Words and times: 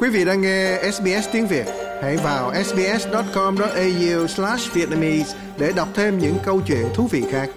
Quý 0.00 0.08
vị 0.08 0.24
đang 0.24 0.40
nghe 0.40 0.90
SBS 0.92 1.28
tiếng 1.32 1.46
Việt, 1.46 1.66
hãy 2.02 2.16
vào 2.16 2.64
sbs.com.au/vietnamese 2.64 5.38
để 5.58 5.72
đọc 5.76 5.88
thêm 5.94 6.18
những 6.18 6.36
câu 6.44 6.60
chuyện 6.66 6.86
thú 6.94 7.06
vị 7.06 7.24
khác. 7.30 7.50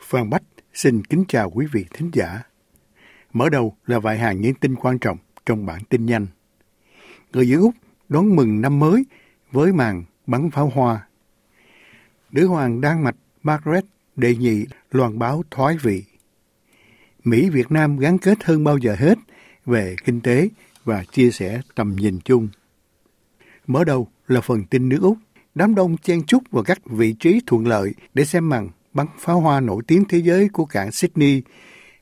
Phan 0.00 0.30
Bách 0.30 0.42
xin 0.74 1.04
kính 1.04 1.24
chào 1.28 1.50
quý 1.50 1.66
vị 1.72 1.84
thính 1.94 2.10
giả. 2.12 2.42
Mở 3.32 3.48
đầu 3.48 3.76
là 3.86 3.98
vài 3.98 4.18
hàng 4.18 4.40
những 4.40 4.54
tin 4.54 4.74
quan 4.74 4.98
trọng 4.98 5.18
trong 5.46 5.66
bản 5.66 5.80
tin 5.88 6.06
nhanh. 6.06 6.26
Người 7.32 7.48
dân 7.48 7.60
Úc 7.60 7.74
đón 8.08 8.36
mừng 8.36 8.60
năm 8.60 8.78
mới 8.78 9.04
với 9.52 9.72
màn 9.72 10.04
bắn 10.26 10.50
pháo 10.50 10.72
hoa. 10.74 11.06
Nữ 12.30 12.46
hoàng 12.46 12.80
Đan 12.80 13.04
Mạch 13.04 13.16
Margaret 13.42 13.84
đề 14.16 14.36
nghị 14.36 14.66
loan 14.90 15.18
báo 15.18 15.42
thoái 15.50 15.76
vị. 15.82 16.04
Mỹ 17.28 17.50
Việt 17.50 17.72
Nam 17.72 17.98
gắn 17.98 18.18
kết 18.18 18.44
hơn 18.44 18.64
bao 18.64 18.78
giờ 18.78 18.96
hết 18.98 19.18
về 19.66 19.96
kinh 20.04 20.20
tế 20.20 20.48
và 20.84 21.04
chia 21.12 21.30
sẻ 21.30 21.60
tầm 21.74 21.96
nhìn 21.96 22.18
chung. 22.24 22.48
Mở 23.66 23.84
đầu 23.84 24.08
là 24.28 24.40
phần 24.40 24.64
tin 24.64 24.88
nước 24.88 24.98
Úc. 25.02 25.18
Đám 25.54 25.74
đông 25.74 25.96
chen 25.96 26.22
chúc 26.26 26.42
vào 26.50 26.64
các 26.64 26.78
vị 26.84 27.12
trí 27.12 27.40
thuận 27.46 27.66
lợi 27.66 27.94
để 28.14 28.24
xem 28.24 28.48
màn 28.48 28.68
bắn 28.92 29.06
pháo 29.18 29.40
hoa 29.40 29.60
nổi 29.60 29.82
tiếng 29.86 30.04
thế 30.08 30.18
giới 30.18 30.48
của 30.48 30.64
cảng 30.64 30.92
Sydney 30.92 31.42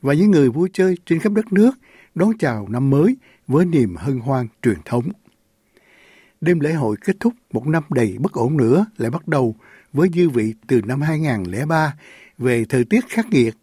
và 0.03 0.15
những 0.15 0.31
người 0.31 0.51
vui 0.51 0.69
chơi 0.73 0.97
trên 1.07 1.19
khắp 1.19 1.33
đất 1.33 1.53
nước 1.53 1.71
đón 2.15 2.39
chào 2.39 2.69
năm 2.69 2.91
mới 2.91 3.17
với 3.47 3.65
niềm 3.65 3.97
hân 3.97 4.19
hoan 4.19 4.47
truyền 4.63 4.79
thống. 4.85 5.05
Đêm 6.41 6.61
lễ 6.61 6.73
hội 6.73 6.97
kết 7.05 7.17
thúc 7.21 7.35
một 7.53 7.67
năm 7.67 7.83
đầy 7.91 8.17
bất 8.19 8.33
ổn 8.33 8.57
nữa 8.57 8.87
lại 8.97 9.11
bắt 9.11 9.29
đầu 9.29 9.57
với 9.93 10.09
dư 10.15 10.29
vị 10.29 10.55
từ 10.67 10.81
năm 10.87 11.01
2003 11.01 11.95
về 12.39 12.65
thời 12.69 12.85
tiết 12.85 13.09
khắc 13.09 13.27
nghiệt, 13.31 13.55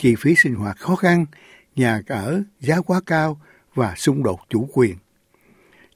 chi 0.00 0.14
phí 0.18 0.34
sinh 0.34 0.54
hoạt 0.54 0.78
khó 0.78 0.96
khăn, 0.96 1.26
nhà 1.76 2.02
ở 2.06 2.42
giá 2.60 2.80
quá 2.80 3.00
cao 3.06 3.40
và 3.74 3.94
xung 3.96 4.22
đột 4.22 4.40
chủ 4.48 4.68
quyền. 4.72 4.96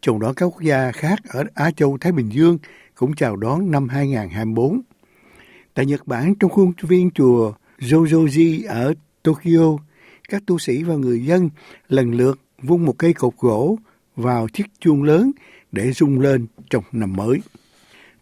Trong 0.00 0.20
đó 0.20 0.33
các 0.36 0.46
quốc 0.46 0.62
gia 0.62 0.92
khác 0.92 1.19
ở 1.28 1.44
Á 1.55 1.70
Châu 1.70 1.98
Thái 2.00 2.12
Bình 2.12 2.28
Dương 2.33 2.58
cũng 2.94 3.14
chào 3.14 3.36
đón 3.36 3.70
năm 3.70 3.88
2024. 3.88 4.80
Tại 5.74 5.86
Nhật 5.86 6.06
Bản, 6.06 6.34
trong 6.34 6.50
khuôn 6.50 6.72
viên 6.80 7.11
chùa 7.11 7.52
Jojoji 7.78 8.69
ở 8.69 8.94
Tokyo, 9.22 9.77
các 10.28 10.42
tu 10.46 10.58
sĩ 10.58 10.83
và 10.83 10.94
người 10.94 11.24
dân 11.24 11.50
lần 11.89 12.14
lượt 12.14 12.41
vung 12.62 12.86
một 12.86 12.94
cây 12.98 13.12
cột 13.12 13.34
gỗ 13.39 13.78
vào 14.16 14.48
chiếc 14.48 14.66
chuông 14.80 15.02
lớn 15.02 15.30
để 15.72 15.92
rung 15.92 16.20
lên 16.20 16.46
trong 16.70 16.84
năm 16.92 17.12
mới. 17.16 17.39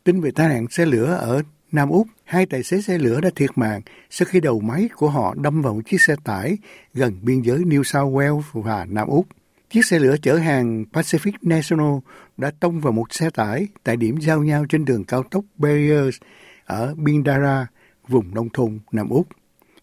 Tính 0.04 0.20
về 0.20 0.30
tai 0.30 0.48
nạn 0.48 0.66
xe 0.70 0.86
lửa 0.86 1.14
ở 1.20 1.42
Nam 1.72 1.88
Úc, 1.88 2.06
hai 2.24 2.46
tài 2.46 2.62
xế 2.62 2.80
xe 2.80 2.98
lửa 2.98 3.20
đã 3.20 3.30
thiệt 3.36 3.50
mạng 3.56 3.80
sau 4.10 4.26
khi 4.26 4.40
đầu 4.40 4.60
máy 4.60 4.88
của 4.96 5.08
họ 5.08 5.34
đâm 5.34 5.62
vào 5.62 5.74
một 5.74 5.80
chiếc 5.86 6.00
xe 6.00 6.14
tải 6.24 6.58
gần 6.94 7.18
biên 7.22 7.40
giới 7.42 7.58
New 7.58 7.82
South 7.82 8.14
Wales 8.14 8.42
và 8.52 8.84
Nam 8.84 9.08
Úc. 9.08 9.26
Chiếc 9.70 9.86
xe 9.86 9.98
lửa 9.98 10.16
chở 10.22 10.36
hàng 10.36 10.84
Pacific 10.92 11.32
National 11.42 11.98
đã 12.36 12.50
tông 12.60 12.80
vào 12.80 12.92
một 12.92 13.14
xe 13.14 13.30
tải 13.30 13.66
tại 13.84 13.96
điểm 13.96 14.20
giao 14.20 14.42
nhau 14.42 14.64
trên 14.68 14.84
đường 14.84 15.04
cao 15.04 15.22
tốc 15.22 15.44
Barriers 15.56 16.16
ở 16.64 16.94
Bindara, 16.94 17.66
vùng 18.08 18.34
nông 18.34 18.48
thôn 18.52 18.78
Nam 18.92 19.08
Úc. 19.08 19.26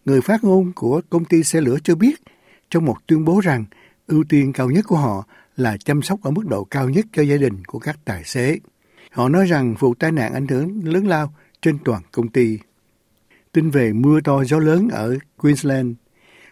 Người 0.04 0.20
phát 0.20 0.44
ngôn 0.44 0.72
của 0.72 1.00
công 1.10 1.24
ty 1.24 1.42
xe 1.42 1.60
lửa 1.60 1.76
cho 1.84 1.94
biết 1.94 2.22
trong 2.70 2.84
một 2.84 2.96
tuyên 3.06 3.24
bố 3.24 3.40
rằng 3.40 3.64
ưu 4.06 4.24
tiên 4.28 4.52
cao 4.52 4.70
nhất 4.70 4.84
của 4.88 4.96
họ 4.96 5.26
là 5.56 5.76
chăm 5.76 6.02
sóc 6.02 6.22
ở 6.22 6.30
mức 6.30 6.46
độ 6.46 6.64
cao 6.64 6.88
nhất 6.88 7.06
cho 7.12 7.22
gia 7.22 7.36
đình 7.36 7.64
của 7.64 7.78
các 7.78 7.98
tài 8.04 8.24
xế. 8.24 8.58
Họ 9.10 9.28
nói 9.28 9.46
rằng 9.46 9.74
vụ 9.78 9.94
tai 9.94 10.12
nạn 10.12 10.32
ảnh 10.34 10.46
hưởng 10.46 10.80
lớn 10.84 11.06
lao 11.06 11.32
trên 11.62 11.78
toàn 11.84 12.02
công 12.12 12.28
ty. 12.28 12.58
Tin 13.52 13.70
về 13.70 13.92
mưa 13.92 14.20
to 14.20 14.44
gió 14.44 14.58
lớn 14.58 14.88
ở 14.88 15.16
Queensland. 15.36 15.92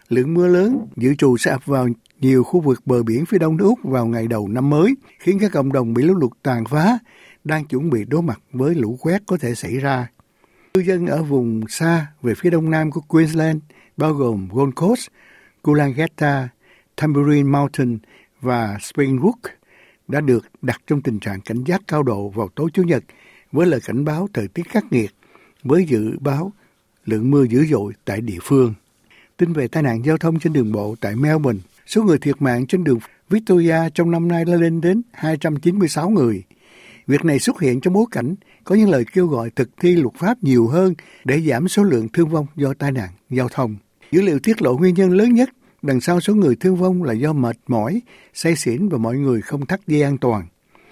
Lượng 0.09 0.33
mưa 0.33 0.47
lớn 0.47 0.87
dự 0.95 1.15
trù 1.15 1.37
sẽ 1.37 1.51
ập 1.51 1.65
vào 1.65 1.87
nhiều 2.19 2.43
khu 2.43 2.59
vực 2.59 2.81
bờ 2.85 3.03
biển 3.03 3.25
phía 3.25 3.37
đông 3.37 3.57
nước 3.57 3.65
Úc 3.65 3.79
vào 3.83 4.05
ngày 4.05 4.27
đầu 4.27 4.47
năm 4.47 4.69
mới, 4.69 4.95
khiến 5.19 5.39
các 5.41 5.51
cộng 5.51 5.73
đồng 5.73 5.93
bị 5.93 6.03
lũ 6.03 6.13
lụt 6.13 6.31
tàn 6.43 6.65
phá, 6.65 6.99
đang 7.43 7.65
chuẩn 7.65 7.89
bị 7.89 8.05
đối 8.05 8.21
mặt 8.21 8.39
với 8.51 8.75
lũ 8.75 8.97
quét 9.01 9.21
có 9.25 9.37
thể 9.37 9.55
xảy 9.55 9.77
ra. 9.77 10.07
Cư 10.73 10.81
dân 10.81 11.05
ở 11.05 11.23
vùng 11.23 11.67
xa 11.67 12.07
về 12.21 12.33
phía 12.35 12.49
đông 12.49 12.69
nam 12.69 12.91
của 12.91 13.01
Queensland, 13.01 13.59
bao 13.97 14.13
gồm 14.13 14.47
Gold 14.51 14.73
Coast, 14.75 15.07
Coolangatta, 15.61 16.49
Tambourine 16.95 17.49
Mountain 17.49 17.97
và 18.41 18.77
Springwood, 18.79 19.49
đã 20.07 20.21
được 20.21 20.45
đặt 20.61 20.81
trong 20.87 21.01
tình 21.01 21.19
trạng 21.19 21.41
cảnh 21.41 21.63
giác 21.63 21.81
cao 21.87 22.03
độ 22.03 22.29
vào 22.29 22.49
tối 22.55 22.69
Chủ 22.73 22.83
nhật 22.83 23.03
với 23.51 23.67
lời 23.67 23.79
cảnh 23.85 24.05
báo 24.05 24.27
thời 24.33 24.47
tiết 24.47 24.69
khắc 24.69 24.85
nghiệt, 24.91 25.11
với 25.63 25.85
dự 25.85 26.17
báo 26.19 26.51
lượng 27.05 27.31
mưa 27.31 27.43
dữ 27.43 27.65
dội 27.65 27.93
tại 28.05 28.21
địa 28.21 28.37
phương. 28.41 28.73
Tin 29.37 29.53
về 29.53 29.67
tai 29.67 29.83
nạn 29.83 30.05
giao 30.05 30.17
thông 30.17 30.39
trên 30.39 30.53
đường 30.53 30.71
bộ 30.71 30.95
tại 31.01 31.15
Melbourne, 31.15 31.59
số 31.87 32.03
người 32.03 32.17
thiệt 32.17 32.41
mạng 32.41 32.67
trên 32.67 32.83
đường 32.83 32.99
Victoria 33.29 33.77
trong 33.93 34.11
năm 34.11 34.27
nay 34.27 34.45
đã 34.45 34.55
lên 34.55 34.81
đến 34.81 35.01
296 35.11 36.09
người. 36.09 36.43
Việc 37.07 37.25
này 37.25 37.39
xuất 37.39 37.59
hiện 37.59 37.81
trong 37.81 37.93
bối 37.93 38.05
cảnh 38.11 38.35
có 38.63 38.75
những 38.75 38.89
lời 38.89 39.05
kêu 39.13 39.27
gọi 39.27 39.49
thực 39.49 39.69
thi 39.81 39.95
luật 39.95 40.15
pháp 40.15 40.43
nhiều 40.43 40.67
hơn 40.67 40.93
để 41.25 41.41
giảm 41.41 41.67
số 41.67 41.83
lượng 41.83 42.07
thương 42.13 42.29
vong 42.29 42.47
do 42.55 42.73
tai 42.73 42.91
nạn 42.91 43.09
giao 43.29 43.49
thông. 43.49 43.75
Dữ 44.11 44.21
liệu 44.21 44.39
tiết 44.39 44.61
lộ 44.61 44.77
nguyên 44.77 44.95
nhân 44.95 45.09
lớn 45.09 45.33
nhất 45.33 45.49
đằng 45.81 46.01
sau 46.01 46.19
số 46.19 46.35
người 46.35 46.55
thương 46.55 46.75
vong 46.75 47.03
là 47.03 47.13
do 47.13 47.33
mệt 47.33 47.57
mỏi, 47.67 48.01
say 48.33 48.55
xỉn 48.55 48.89
và 48.89 48.97
mọi 48.97 49.17
người 49.17 49.41
không 49.41 49.65
thắt 49.65 49.87
dây 49.87 50.01
an 50.01 50.17
toàn. 50.17 50.47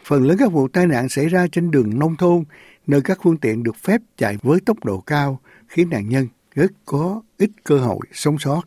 Phần 0.08 0.24
lớn 0.24 0.38
các 0.40 0.52
vụ 0.52 0.68
tai 0.68 0.88
nạn 0.88 1.10
xảy 1.10 1.28
ra 1.28 1.48
trên 1.52 1.72
đường 1.72 2.00
nông 2.00 2.16
thôn, 2.16 2.44
nơi 2.88 3.02
các 3.02 3.20
phương 3.24 3.38
tiện 3.38 3.64
được 3.64 3.76
phép 3.76 4.02
chạy 4.18 4.38
với 4.42 4.60
tốc 4.60 4.86
độ 4.86 5.00
cao, 5.00 5.40
khiến 5.68 5.90
nạn 5.90 6.10
nhân 6.10 6.28
rất 6.56 6.72
có 6.86 7.22
ít 7.38 7.50
cơ 7.64 7.78
hội 7.78 8.00
sống 8.14 8.40
sót. 8.40 8.62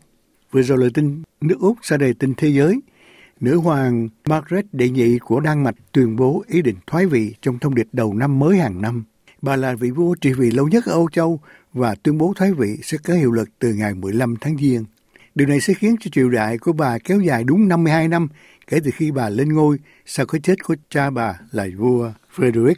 Vừa 0.51 0.61
rồi 0.61 0.77
là 0.77 0.87
tin 0.93 1.23
nước 1.41 1.57
Úc 1.59 1.77
ra 1.81 1.97
đây 1.97 2.13
tin 2.13 2.33
thế 2.37 2.47
giới. 2.49 2.79
Nữ 3.39 3.57
hoàng 3.57 4.09
Margaret 4.25 4.65
đệ 4.71 4.89
nhị 4.89 5.19
của 5.19 5.39
Đan 5.39 5.63
Mạch 5.63 5.75
tuyên 5.91 6.15
bố 6.15 6.43
ý 6.47 6.61
định 6.61 6.75
thoái 6.87 7.05
vị 7.05 7.35
trong 7.41 7.59
thông 7.59 7.75
điệp 7.75 7.87
đầu 7.91 8.13
năm 8.13 8.39
mới 8.39 8.57
hàng 8.57 8.81
năm. 8.81 9.03
Bà 9.41 9.55
là 9.55 9.75
vị 9.75 9.91
vua 9.91 10.15
trị 10.15 10.33
vì 10.33 10.51
lâu 10.51 10.67
nhất 10.67 10.85
ở 10.85 10.91
Âu 10.91 11.09
Châu 11.09 11.39
và 11.73 11.95
tuyên 11.95 12.17
bố 12.17 12.33
thoái 12.35 12.53
vị 12.53 12.77
sẽ 12.83 12.97
có 13.03 13.13
hiệu 13.13 13.31
lực 13.31 13.49
từ 13.59 13.73
ngày 13.73 13.93
15 13.93 14.35
tháng 14.41 14.57
Giêng. 14.57 14.85
Điều 15.35 15.47
này 15.47 15.61
sẽ 15.61 15.73
khiến 15.73 15.95
cho 15.99 16.09
triều 16.11 16.29
đại 16.29 16.57
của 16.57 16.73
bà 16.73 16.97
kéo 16.97 17.19
dài 17.19 17.43
đúng 17.43 17.67
52 17.67 18.07
năm 18.07 18.27
kể 18.71 18.79
từ 18.83 18.91
khi 18.93 19.11
bà 19.11 19.29
lên 19.29 19.53
ngôi 19.53 19.77
sau 20.05 20.25
cái 20.25 20.41
chết 20.41 20.63
của 20.63 20.75
cha 20.89 21.09
bà 21.09 21.39
là 21.51 21.67
vua 21.77 22.11
Frederick. 22.35 22.75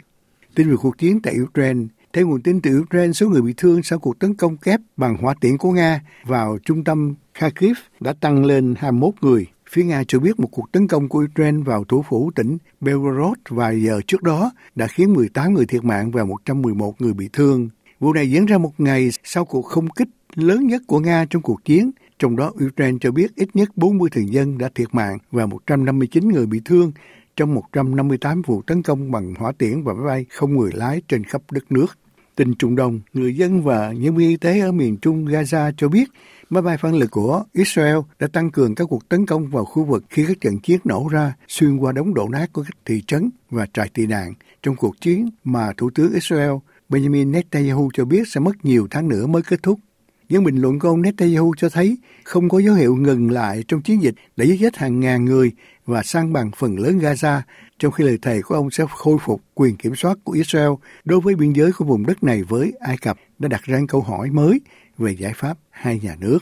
Tin 0.55 0.69
về 0.69 0.75
cuộc 0.81 0.97
chiến 0.97 1.19
tại 1.21 1.35
Ukraine, 1.43 1.85
theo 2.13 2.27
nguồn 2.27 2.41
tin 2.41 2.61
từ 2.61 2.79
Ukraine, 2.79 3.13
số 3.13 3.29
người 3.29 3.41
bị 3.41 3.53
thương 3.57 3.83
sau 3.83 3.99
cuộc 3.99 4.19
tấn 4.19 4.35
công 4.35 4.57
kép 4.57 4.79
bằng 4.97 5.17
hỏa 5.17 5.33
tiễn 5.41 5.57
của 5.57 5.71
Nga 5.71 6.01
vào 6.23 6.57
trung 6.65 6.83
tâm 6.83 7.15
Kharkiv 7.33 7.77
đã 7.99 8.13
tăng 8.13 8.45
lên 8.45 8.75
21 8.77 9.13
người. 9.21 9.45
Phía 9.69 9.83
Nga 9.83 10.03
cho 10.07 10.19
biết 10.19 10.39
một 10.39 10.47
cuộc 10.51 10.71
tấn 10.71 10.87
công 10.87 11.09
của 11.09 11.25
Ukraine 11.31 11.63
vào 11.65 11.83
thủ 11.83 12.03
phủ 12.09 12.31
tỉnh 12.35 12.57
Belgorod 12.81 13.37
vài 13.49 13.81
giờ 13.81 14.01
trước 14.07 14.23
đó 14.23 14.51
đã 14.75 14.87
khiến 14.87 15.13
18 15.13 15.53
người 15.53 15.65
thiệt 15.65 15.83
mạng 15.83 16.11
và 16.11 16.23
111 16.23 17.01
người 17.01 17.13
bị 17.13 17.29
thương. 17.33 17.69
Vụ 17.99 18.13
này 18.13 18.31
diễn 18.31 18.45
ra 18.45 18.57
một 18.57 18.71
ngày 18.77 19.09
sau 19.23 19.45
cuộc 19.45 19.61
không 19.61 19.89
kích 19.89 20.09
lớn 20.35 20.67
nhất 20.67 20.81
của 20.87 20.99
Nga 20.99 21.25
trong 21.29 21.41
cuộc 21.41 21.65
chiến 21.65 21.91
trong 22.19 22.35
đó, 22.35 22.51
Ukraine 22.65 22.97
cho 23.01 23.11
biết 23.11 23.35
ít 23.35 23.49
nhất 23.53 23.69
40 23.75 24.09
thường 24.09 24.33
dân 24.33 24.57
đã 24.57 24.69
thiệt 24.75 24.87
mạng 24.91 25.17
và 25.31 25.45
159 25.45 26.27
người 26.27 26.45
bị 26.45 26.61
thương 26.65 26.91
trong 27.35 27.53
158 27.53 28.41
vụ 28.41 28.61
tấn 28.61 28.83
công 28.83 29.11
bằng 29.11 29.33
hỏa 29.35 29.51
tiễn 29.51 29.83
và 29.83 29.93
máy 29.93 30.05
bay 30.05 30.25
không 30.29 30.57
người 30.57 30.71
lái 30.73 31.01
trên 31.07 31.23
khắp 31.23 31.41
đất 31.51 31.71
nước. 31.71 31.97
Tình 32.35 32.53
Trung 32.59 32.75
Đông, 32.75 33.01
người 33.13 33.35
dân 33.35 33.63
và 33.63 33.91
nhân 33.91 34.15
viên 34.15 34.29
y 34.29 34.37
tế 34.37 34.59
ở 34.59 34.71
miền 34.71 34.97
Trung 34.97 35.25
Gaza 35.25 35.71
cho 35.77 35.87
biết 35.87 36.09
máy 36.49 36.61
bay 36.61 36.77
phản 36.77 36.95
lực 36.95 37.11
của 37.11 37.43
Israel 37.53 37.97
đã 38.19 38.27
tăng 38.27 38.51
cường 38.51 38.75
các 38.75 38.85
cuộc 38.89 39.09
tấn 39.09 39.25
công 39.25 39.47
vào 39.47 39.65
khu 39.65 39.83
vực 39.83 40.03
khi 40.09 40.25
các 40.27 40.41
trận 40.41 40.59
chiến 40.59 40.79
nổ 40.83 41.07
ra 41.11 41.33
xuyên 41.47 41.77
qua 41.77 41.91
đống 41.91 42.13
đổ 42.13 42.29
nát 42.29 42.53
của 42.53 42.63
các 42.63 42.77
thị 42.85 43.01
trấn 43.07 43.29
và 43.49 43.65
trại 43.73 43.89
tị 43.93 44.07
nạn 44.07 44.33
trong 44.63 44.75
cuộc 44.75 45.01
chiến 45.01 45.29
mà 45.43 45.71
Thủ 45.77 45.89
tướng 45.95 46.13
Israel 46.13 46.51
Benjamin 46.89 47.31
Netanyahu 47.31 47.89
cho 47.93 48.05
biết 48.05 48.27
sẽ 48.27 48.39
mất 48.39 48.65
nhiều 48.65 48.87
tháng 48.91 49.09
nữa 49.09 49.27
mới 49.27 49.41
kết 49.41 49.63
thúc. 49.63 49.79
Những 50.29 50.43
bình 50.43 50.55
luận 50.55 50.79
của 50.79 50.87
ông 50.87 51.01
Netanyahu 51.01 51.53
cho 51.57 51.69
thấy 51.69 51.97
không 52.23 52.49
có 52.49 52.59
dấu 52.59 52.75
hiệu 52.75 52.95
ngừng 52.95 53.31
lại 53.31 53.63
trong 53.67 53.81
chiến 53.81 54.01
dịch 54.01 54.15
để 54.35 54.45
giết 54.45 54.57
chết 54.59 54.77
hàng 54.77 54.99
ngàn 54.99 55.25
người 55.25 55.51
và 55.85 56.03
sang 56.03 56.33
bằng 56.33 56.51
phần 56.57 56.79
lớn 56.79 56.99
Gaza, 56.99 57.41
trong 57.79 57.91
khi 57.91 58.03
lời 58.03 58.17
thề 58.21 58.41
của 58.41 58.55
ông 58.55 58.71
sẽ 58.71 58.85
khôi 58.89 59.17
phục 59.25 59.41
quyền 59.53 59.75
kiểm 59.75 59.95
soát 59.95 60.17
của 60.23 60.33
Israel 60.33 60.71
đối 61.05 61.19
với 61.19 61.35
biên 61.35 61.53
giới 61.53 61.71
của 61.71 61.85
vùng 61.85 62.05
đất 62.05 62.23
này 62.23 62.43
với 62.43 62.73
Ai 62.79 62.97
Cập 62.97 63.17
đã 63.39 63.47
đặt 63.47 63.63
ra 63.63 63.79
câu 63.87 64.01
hỏi 64.01 64.29
mới 64.31 64.61
về 64.97 65.11
giải 65.11 65.33
pháp 65.35 65.57
hai 65.69 65.99
nhà 66.03 66.15
nước. 66.19 66.39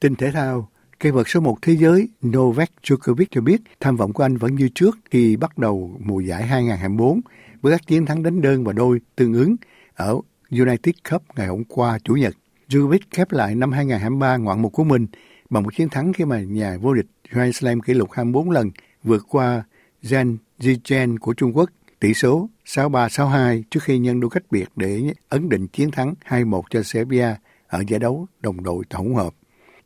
Tin 0.00 0.14
thể 0.14 0.30
thao, 0.30 0.68
cây 0.98 1.12
vợt 1.12 1.26
số 1.28 1.40
một 1.40 1.58
thế 1.62 1.76
giới 1.76 2.08
Novak 2.26 2.70
Djokovic 2.82 3.26
cho 3.30 3.40
biết 3.40 3.60
tham 3.80 3.96
vọng 3.96 4.12
của 4.12 4.22
anh 4.22 4.36
vẫn 4.36 4.54
như 4.54 4.68
trước 4.74 4.98
khi 5.10 5.36
bắt 5.36 5.58
đầu 5.58 6.00
mùa 6.04 6.20
giải 6.20 6.46
2024 6.46 7.20
với 7.62 7.72
các 7.72 7.86
chiến 7.86 8.06
thắng 8.06 8.22
đánh 8.22 8.40
đơn 8.40 8.64
và 8.64 8.72
đôi 8.72 9.00
tương 9.16 9.34
ứng 9.34 9.56
ở 9.94 10.20
United 10.50 10.94
Cup 11.10 11.22
ngày 11.36 11.46
hôm 11.46 11.64
qua 11.64 11.98
Chủ 12.04 12.14
nhật. 12.14 12.34
Djokovic 12.68 12.98
khép 13.10 13.32
lại 13.32 13.54
năm 13.54 13.72
2023 13.72 14.36
ngoạn 14.36 14.62
mục 14.62 14.72
của 14.72 14.84
mình 14.84 15.06
bằng 15.50 15.62
một 15.62 15.74
chiến 15.76 15.88
thắng 15.88 16.12
khi 16.12 16.24
mà 16.24 16.40
nhà 16.40 16.78
vô 16.80 16.94
địch 16.94 17.06
Grand 17.30 17.56
Slam 17.56 17.80
kỷ 17.80 17.94
lục 17.94 18.10
24 18.12 18.50
lần 18.50 18.70
vượt 19.02 19.26
qua 19.28 19.62
Zhang 20.02 20.36
Zichen 20.58 21.18
của 21.18 21.34
Trung 21.34 21.56
Quốc 21.56 21.70
tỷ 22.00 22.14
số 22.14 22.48
6-3-6-2 22.66 23.62
trước 23.70 23.82
khi 23.82 23.98
nhân 23.98 24.20
đôi 24.20 24.30
cách 24.30 24.42
biệt 24.50 24.68
để 24.76 25.02
ấn 25.28 25.48
định 25.48 25.68
chiến 25.68 25.90
thắng 25.90 26.14
2-1 26.28 26.62
cho 26.70 26.82
Serbia 26.82 27.34
ở 27.66 27.82
giải 27.88 28.00
đấu 28.00 28.26
đồng 28.40 28.62
đội 28.62 28.84
tổng 28.88 29.14
hợp. 29.14 29.34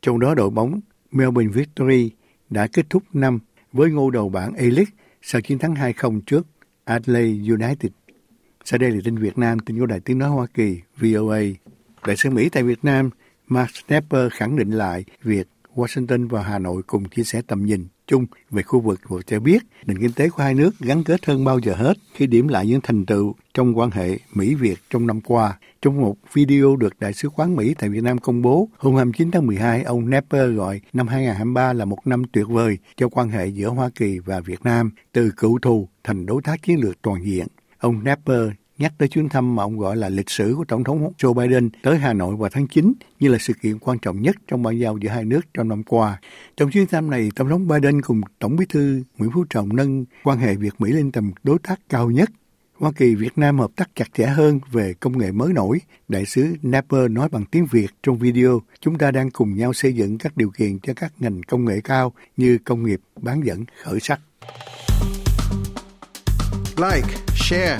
Trong 0.01 0.19
đó 0.19 0.35
đội 0.35 0.49
bóng 0.49 0.79
Melbourne 1.11 1.51
Victory 1.51 2.11
đã 2.49 2.67
kết 2.67 2.85
thúc 2.89 3.03
năm 3.13 3.39
với 3.73 3.91
ngôi 3.91 4.11
đầu 4.11 4.29
bảng 4.29 4.53
A-League 4.53 4.93
sau 5.21 5.41
chiến 5.41 5.59
thắng 5.59 5.73
2-0 5.73 6.21
trước 6.25 6.47
Adelaide 6.83 7.53
United. 7.53 7.91
Sau 8.65 8.77
đây 8.77 8.91
là 8.91 8.99
tin 9.03 9.17
Việt 9.17 9.37
Nam, 9.37 9.59
tin 9.59 9.79
của 9.79 9.85
Đài 9.85 9.99
Tiếng 9.99 10.17
Nói 10.17 10.29
Hoa 10.29 10.47
Kỳ, 10.53 10.81
VOA. 10.97 11.41
Đại 12.07 12.17
sứ 12.17 12.29
Mỹ 12.29 12.49
tại 12.49 12.63
Việt 12.63 12.79
Nam, 12.83 13.09
Mark 13.47 13.71
Snapper 13.75 14.31
khẳng 14.31 14.55
định 14.55 14.71
lại 14.71 15.05
việc 15.23 15.47
Washington 15.75 16.29
và 16.29 16.43
Hà 16.43 16.59
Nội 16.59 16.81
cùng 16.87 17.09
chia 17.09 17.23
sẻ 17.23 17.41
tầm 17.47 17.65
nhìn 17.65 17.87
chung 18.07 18.25
về 18.51 18.63
khu 18.63 18.79
vực 18.79 18.99
và 19.09 19.21
cho 19.27 19.39
biết 19.39 19.63
nền 19.85 19.99
kinh 19.99 20.13
tế 20.13 20.29
của 20.29 20.43
hai 20.43 20.53
nước 20.53 20.79
gắn 20.79 21.03
kết 21.03 21.25
hơn 21.25 21.43
bao 21.45 21.59
giờ 21.59 21.73
hết 21.73 21.93
khi 22.13 22.27
điểm 22.27 22.47
lại 22.47 22.67
những 22.67 22.81
thành 22.81 23.05
tựu 23.05 23.35
trong 23.53 23.77
quan 23.77 23.91
hệ 23.91 24.17
Mỹ-Việt 24.33 24.79
trong 24.89 25.07
năm 25.07 25.21
qua. 25.21 25.57
Trong 25.81 26.01
một 26.01 26.15
video 26.33 26.75
được 26.75 26.99
Đại 26.99 27.13
sứ 27.13 27.29
quán 27.29 27.55
Mỹ 27.55 27.75
tại 27.77 27.89
Việt 27.89 28.03
Nam 28.03 28.17
công 28.17 28.41
bố 28.41 28.69
hôm 28.77 28.95
29 28.95 29.31
tháng 29.31 29.47
12, 29.47 29.83
ông 29.83 30.09
Nepper 30.09 30.55
gọi 30.55 30.81
năm 30.93 31.07
2023 31.07 31.73
là 31.73 31.85
một 31.85 32.07
năm 32.07 32.23
tuyệt 32.31 32.45
vời 32.47 32.77
cho 32.97 33.09
quan 33.09 33.29
hệ 33.29 33.47
giữa 33.47 33.69
Hoa 33.69 33.89
Kỳ 33.95 34.19
và 34.19 34.39
Việt 34.39 34.63
Nam, 34.63 34.91
từ 35.11 35.31
cựu 35.37 35.59
thù 35.59 35.89
thành 36.03 36.25
đối 36.25 36.41
tác 36.41 36.63
chiến 36.63 36.79
lược 36.79 37.01
toàn 37.01 37.25
diện. 37.25 37.47
Ông 37.77 38.03
Nepper 38.03 38.49
nhắc 38.77 38.93
tới 38.97 39.07
chuyến 39.07 39.29
thăm 39.29 39.55
mà 39.55 39.63
ông 39.63 39.79
gọi 39.79 39.95
là 39.95 40.09
lịch 40.09 40.29
sử 40.29 40.53
của 40.57 40.65
Tổng 40.65 40.83
thống 40.83 41.11
Joe 41.17 41.33
Biden 41.33 41.69
tới 41.83 41.97
Hà 41.97 42.13
Nội 42.13 42.35
vào 42.35 42.49
tháng 42.53 42.67
9 42.67 42.93
như 43.19 43.29
là 43.29 43.37
sự 43.37 43.53
kiện 43.61 43.79
quan 43.79 43.99
trọng 43.99 44.21
nhất 44.21 44.35
trong 44.47 44.63
bàn 44.63 44.79
giao 44.79 44.97
giữa 44.97 45.09
hai 45.09 45.25
nước 45.25 45.41
trong 45.53 45.69
năm 45.69 45.83
qua. 45.83 46.19
Trong 46.57 46.71
chuyến 46.71 46.87
thăm 46.87 47.09
này, 47.09 47.31
Tổng 47.35 47.49
thống 47.49 47.67
Biden 47.67 48.01
cùng 48.01 48.21
Tổng 48.39 48.55
bí 48.55 48.65
thư 48.69 49.03
Nguyễn 49.17 49.31
Phú 49.33 49.45
Trọng 49.49 49.75
nâng 49.75 50.05
quan 50.23 50.37
hệ 50.37 50.55
Việt-Mỹ 50.55 50.91
lên 50.91 51.11
tầm 51.11 51.31
đối 51.43 51.59
tác 51.59 51.79
cao 51.89 52.11
nhất. 52.11 52.29
Hoa 52.77 52.91
Kỳ 52.91 53.15
Việt 53.15 53.37
Nam 53.37 53.59
hợp 53.59 53.71
tác 53.75 53.89
chặt 53.95 54.07
chẽ 54.13 54.25
hơn 54.25 54.59
về 54.71 54.93
công 54.99 55.17
nghệ 55.17 55.31
mới 55.31 55.53
nổi. 55.53 55.79
Đại 56.07 56.25
sứ 56.25 56.55
Napper 56.61 57.11
nói 57.11 57.29
bằng 57.29 57.45
tiếng 57.45 57.65
Việt 57.71 57.87
trong 58.03 58.17
video, 58.17 58.61
chúng 58.79 58.97
ta 58.97 59.11
đang 59.11 59.31
cùng 59.31 59.55
nhau 59.55 59.73
xây 59.73 59.93
dựng 59.93 60.17
các 60.17 60.37
điều 60.37 60.49
kiện 60.49 60.79
cho 60.79 60.93
các 60.95 61.13
ngành 61.19 61.43
công 61.43 61.65
nghệ 61.65 61.81
cao 61.83 62.13
như 62.37 62.57
công 62.65 62.83
nghiệp, 62.83 62.99
bán 63.21 63.45
dẫn, 63.45 63.65
khởi 63.83 63.99
sắc. 63.99 64.19
Like, 66.77 67.07
share, 67.35 67.79